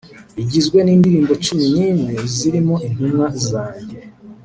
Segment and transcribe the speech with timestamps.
[0.41, 3.95] igizwe n’indirimbo cumi n’imwe zirimo “Intumwa Zanjye